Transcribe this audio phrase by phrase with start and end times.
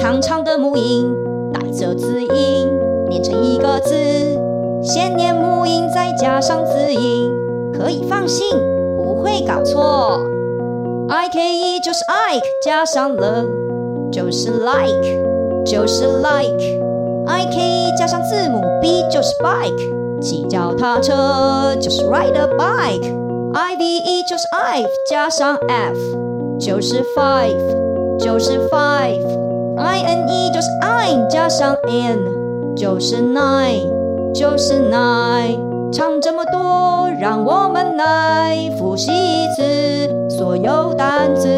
[0.00, 1.12] 长长的母音
[1.52, 2.70] 带着子音，
[3.08, 3.92] 连成一个字。
[4.80, 7.28] 先念母音，再加上子音，
[7.72, 8.46] 可以放心，
[8.96, 10.20] 不会搞错。
[11.08, 13.44] I K E 就是 Ike，加上了
[14.12, 16.62] 就是 like，就是 like。
[17.26, 23.12] I K E 加上字母 B 就是 bike，骑脚踏车就是 ride a bike。
[23.52, 25.98] I V E 就是 I've，加上 F
[26.60, 29.57] 就是 five，就是 five。
[29.78, 32.18] I N E 就是 i 加上 N
[32.76, 33.80] 就是 nine，
[34.34, 35.66] 就是 nine。
[35.90, 41.48] 唱这么多，让我们来复习一次所有单词。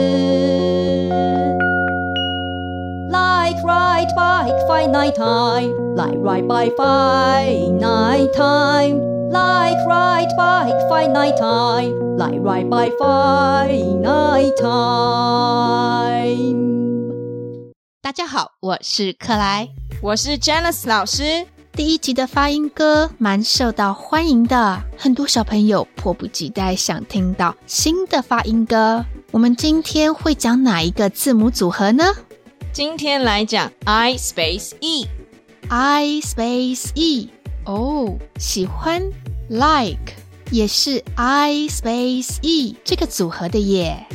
[3.11, 10.79] Like ride bike fine, night time, like ride bike fine, night time, like ride bike
[10.89, 16.70] fine, night time, like ride bike fine, night time。
[18.03, 19.69] 大家好，我是克莱，
[20.01, 21.47] 我是 Janice 老师。
[21.73, 29.05] 第一集的发音歌蛮受到欢迎的，很多小朋友迫不及待想听到新的发音歌。
[29.31, 32.05] 我们今天会讲哪一个字母组合呢？
[32.73, 37.29] 今天来讲 I space E，I space E，
[37.67, 39.03] 哦，喜欢
[39.51, 40.15] like
[40.51, 44.07] 也是 I space E 这个组合的耶。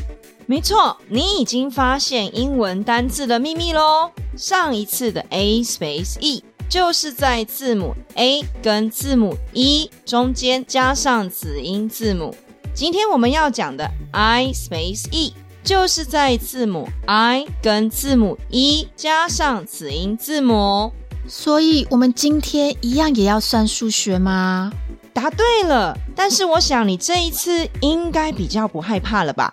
[0.47, 4.11] 没错，你已经发现英文单字的秘密喽。
[4.37, 12.35] 上一次的 A space E 就是在字母 A 跟字母 E 中间加上子音字母。
[12.73, 15.33] 今天我们要讲的 I space E。
[15.63, 20.91] 就是在字母 I 跟字母 E 加上子音字母，
[21.27, 24.71] 所以我们今天一样也要算数学吗？
[25.11, 29.51] 答对了，但是我想你这一次应该比较不害怕了吧？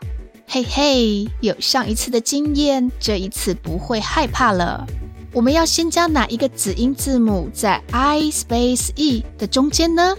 [0.55, 4.87] 嘿嘿，有上一次的经验，这一次不会害怕了。
[5.33, 10.15] 我们要先加哪一个子音字母在 I space E 的中间呢？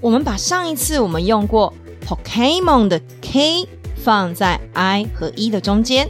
[0.00, 1.74] 我们把上一次我们用过
[2.06, 3.66] Pokemon 的 K。
[3.96, 6.08] 放在 I 和 E 的中间。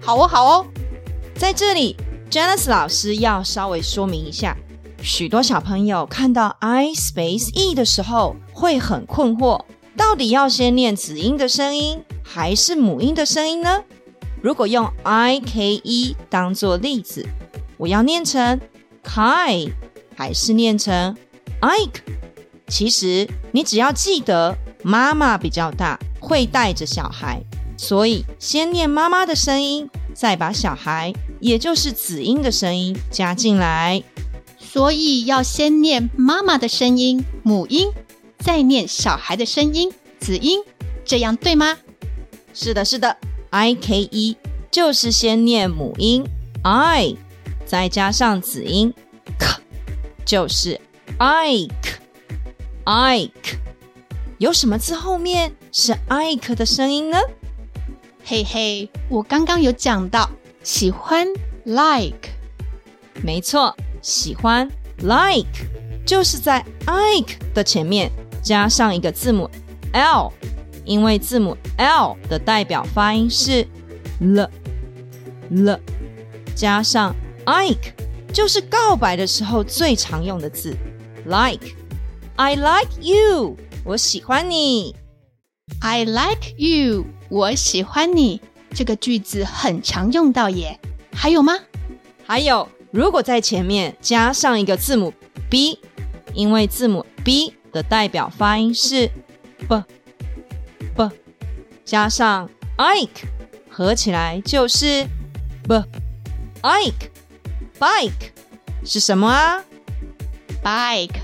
[0.00, 0.66] 好哦，好哦。
[1.34, 1.94] 在这里
[2.30, 4.56] ，Janice 老师要稍微说明一下，
[5.02, 9.60] 许多小朋友看到 I space E 的时候会很困惑，
[9.96, 13.82] 到底要先念子音的声音还是母音的声音呢？
[14.40, 17.26] 如果用 I K E 当做例子，
[17.76, 18.60] 我要念成
[19.04, 19.72] Kai
[20.16, 21.16] 还是念成
[21.60, 22.00] Ike？
[22.68, 25.98] 其实你只要记得妈妈比较大。
[26.24, 27.42] 会带着小孩，
[27.76, 34.00] 所以先念妈妈的声音，再把小孩，也就是子音的声音加进来。
[34.56, 37.90] 所以要先念妈妈的声音，母音，
[38.44, 40.60] 再念小孩的声音，子音，
[41.04, 41.78] 这样对吗？
[42.52, 43.16] 是的，是的。
[43.50, 44.36] I K E
[44.70, 46.24] 就是先念母音
[46.62, 47.14] I，
[47.64, 48.92] 再加上子音
[49.38, 49.62] K，
[50.24, 50.80] 就是
[51.18, 51.70] Ike，Ike。
[54.38, 57.18] 有什么字后面是 Ike 的声音呢？
[58.24, 60.30] 嘿嘿，我刚刚有讲到
[60.62, 61.28] 喜欢
[61.64, 62.30] like，
[63.22, 65.46] 没错，喜欢 like
[66.06, 68.10] 就是在 Ike 的前面
[68.42, 69.48] 加上一个字母
[69.92, 70.32] L，
[70.84, 73.66] 因为字母 L 的代表发音是
[74.18, 74.50] l
[75.50, 75.80] l，
[76.54, 77.14] 加上
[77.46, 77.92] Ike
[78.32, 80.76] 就是告白的时候最常用的字
[81.24, 81.76] like
[82.36, 83.56] I like you。
[83.84, 84.94] 我喜欢你
[85.80, 87.04] ，I like you。
[87.28, 88.40] 我喜欢你，
[88.74, 90.78] 这个句子很常用到耶。
[91.12, 91.52] 还有吗？
[92.24, 95.12] 还有，如果在前面加上一个字母
[95.50, 95.78] B，
[96.32, 99.10] 因为字母 B 的代表发音是
[99.68, 99.84] b
[100.94, 101.10] b，
[101.84, 103.24] 加上 Ike，
[103.68, 105.06] 合起来就是
[105.66, 105.84] b
[106.62, 107.08] Ike。
[107.80, 108.30] Bike
[108.84, 109.64] 是什么啊
[110.62, 111.18] ？Bike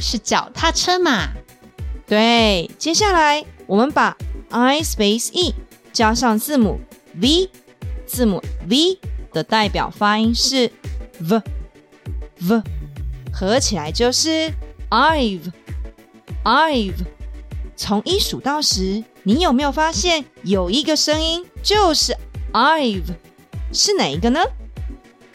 [0.00, 1.28] 是脚踏车嘛。
[2.04, 4.16] 对，接下来我们把
[4.48, 5.54] I space E
[5.92, 6.80] 加上字母
[7.14, 7.48] V，
[8.06, 8.98] 字母 V
[9.32, 10.72] 的代表发音是
[11.20, 11.40] V
[12.40, 12.62] V，
[13.32, 14.52] 合起来就是
[14.88, 15.52] I've
[16.44, 17.04] I've。
[17.76, 22.16] 从一数到十，你有没有发现有一个声音就是
[22.52, 23.14] I've？
[23.72, 24.40] 是哪一个呢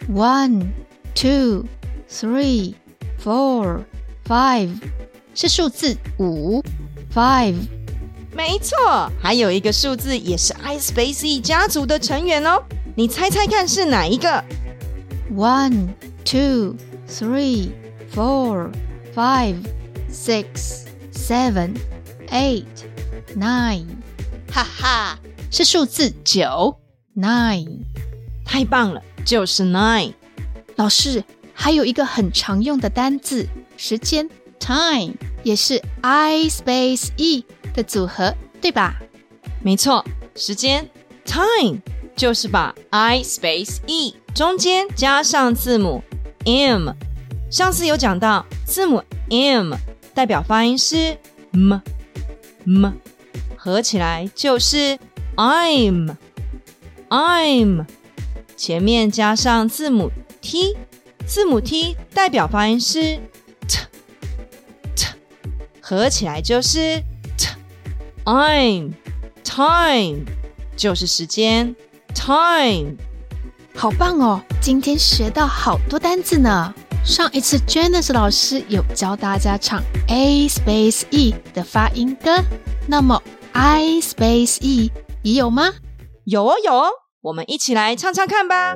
[0.09, 0.67] ？One,
[1.13, 1.65] two,
[2.09, 2.75] three,
[3.23, 3.83] four,
[4.27, 4.69] five。
[5.37, 6.63] 是数字五
[7.13, 7.55] ，five，
[8.31, 12.63] 没错，还有一个数字也是 I Space E 家族的成员哦，
[12.95, 14.41] 你猜猜看是哪一个
[15.35, 15.89] ？One,
[16.23, 16.75] two,
[17.05, 17.71] three,
[18.13, 18.71] four,
[19.13, 19.57] five,
[20.09, 20.84] six,
[21.27, 21.73] seven,
[22.29, 22.65] eight,
[23.35, 23.87] nine，
[24.51, 25.17] 哈哈，
[25.49, 26.77] 是数字九
[27.15, 27.79] ，nine。
[28.45, 30.13] 太棒了，就是 nine。
[30.75, 34.29] 老师，还有一个很常用的单字，时间
[34.59, 37.43] time，也是 I space E
[37.73, 38.93] 的组合，对吧？
[39.63, 40.05] 没错，
[40.35, 40.87] 时间
[41.25, 41.79] time
[42.15, 46.03] 就是把 I space E 中间加上字母
[46.45, 46.91] M。
[47.49, 49.73] 上次有讲到，字母 M
[50.15, 51.17] 代表发音是
[51.51, 51.79] m
[52.63, 52.93] m，
[53.57, 54.97] 合起来就是
[55.35, 56.15] I'm
[57.09, 57.85] I'm，
[58.55, 60.09] 前面加上字母
[60.41, 60.77] T，
[61.27, 63.19] 字母 T 代表发音是
[63.67, 63.79] t
[64.95, 65.07] t，
[65.81, 67.03] 合起来就是
[67.37, 67.49] t
[68.23, 68.93] I'm
[69.43, 70.25] time，
[70.77, 71.75] 就是时间
[72.13, 72.95] time，
[73.75, 74.41] 好棒哦！
[74.61, 76.73] 今天学到好多单字呢。
[77.05, 82.31] 上一次 Janice 老师有教大家唱 A space E 的发音歌，
[82.87, 83.21] 那么
[83.53, 84.91] I space E
[85.21, 85.69] 也有吗？
[86.23, 86.87] 有哦有哦，
[87.21, 88.71] 我们一起来唱唱看吧。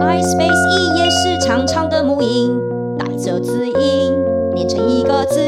[0.00, 2.58] I space E 也是长长的母音，
[2.98, 4.12] 带着子音，
[4.56, 5.38] 连成一个字。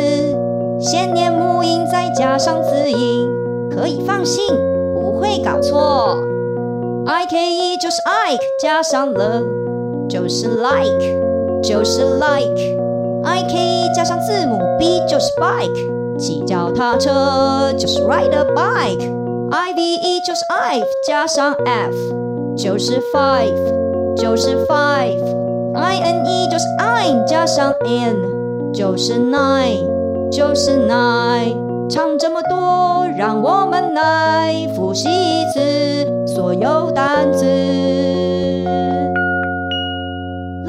[0.80, 3.28] 先念母音，再加上子音，
[3.68, 4.46] 可以放心，
[4.94, 6.16] 不会搞错。
[7.04, 9.42] I K E 就是 Ike，加上了
[10.08, 11.27] 就是 like。
[11.62, 21.94] 就是 like，I K 加上字母 B 就是 bike，骑脚踏车就是 ride a bike，I V E 就是 I 加上 F
[22.56, 23.54] 就是 five，
[24.16, 28.16] 就是 five，I N E 就是 I 加上 N
[28.72, 31.66] 就是 nine，就是 nine。
[31.90, 37.46] 唱这么多，让我们来复习一次所有单词。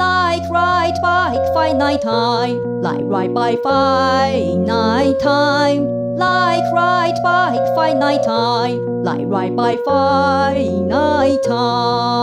[0.08, 5.84] Like ride bike five night time, like ride bike five night time,
[6.16, 12.18] like ride bike five night time, like ride bike five night time。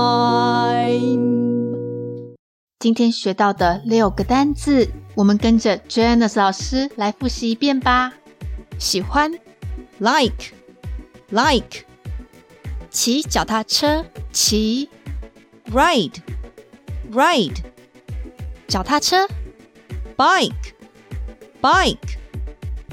[2.80, 8.12] 今天学到的六个单字，我们跟着 Janice 老师来复习一遍吧。
[8.80, 9.32] 喜欢，
[10.00, 10.52] like
[11.30, 11.86] like，
[12.90, 14.04] 骑脚踏车，
[14.34, 14.90] 骑，
[15.72, 16.16] ride
[17.14, 17.58] ride。
[18.69, 19.29] 脚踏车
[20.17, 20.53] ，bike。
[21.63, 21.97] Bike，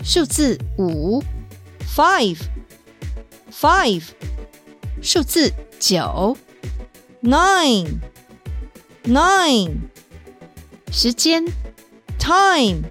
[0.04, 1.22] 数字五
[1.96, 2.38] ，five。
[3.52, 4.04] Five，
[5.02, 6.36] 数字九
[7.22, 8.00] ，nine。
[9.04, 9.75] Nine，
[10.92, 11.46] 时间
[12.18, 12.84] ，time。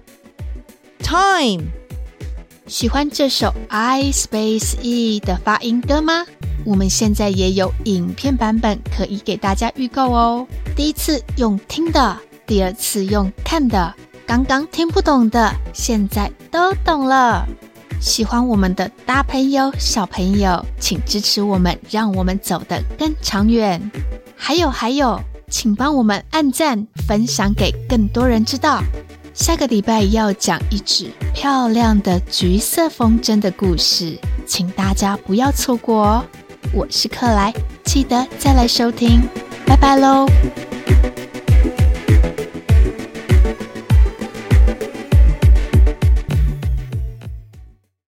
[0.99, 1.65] Time，
[2.65, 6.25] 喜欢这首 I Space E 的发音歌吗？
[6.65, 10.47] 我们现在也有影片版本可以给大家预购哦。
[10.75, 12.17] 第一次用听的。
[12.45, 13.93] 第二次用看的，
[14.25, 17.47] 刚刚听不懂的，现在都懂了。
[18.01, 23.91] 喜欢我们的大朋友、小朋友，请支持我们，让我们走得更长远。
[24.35, 25.17] 还有还有，
[25.49, 28.83] 请帮我们按赞、分享给更多人知道。
[29.33, 36.25] 下个礼拜要讲一只漂亮的橘色风筝的故事，请大家不要错过哦。
[36.73, 37.53] 我是克莱，
[37.85, 39.21] 记得再来收听，
[39.65, 40.27] 拜拜喽。